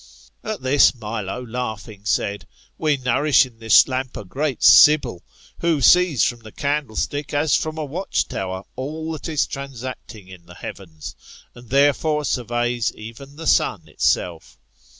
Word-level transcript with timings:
^ 0.01 0.29
At 0.53 0.61
^his, 0.61 0.95
Milo 0.99 1.45
laughing, 1.45 2.05
said, 2.05 2.47
We 2.75 2.97
nourish 2.97 3.45
in 3.45 3.59
this 3.59 3.87
lamp 3.87 4.17
a 4.17 4.25
great 4.25 4.63
Sibyl, 4.63 5.21
who 5.59 5.79
sees 5.79 6.23
from 6.23 6.39
the 6.39 6.51
candlestick, 6.51 7.35
as 7.35 7.55
from 7.55 7.77
a 7.77 7.85
watchtower, 7.85 8.63
all 8.75 9.11
that 9.11 9.29
is 9.29 9.45
transacting 9.45 10.27
in 10.27 10.47
the 10.47 10.55
heavens; 10.55 11.15
and 11.53 11.69
therefore, 11.69 12.25
surveys 12.25 12.91
even 12.95 13.35
the 13.35 13.45
sun 13.45 13.87
itself. 13.87 14.57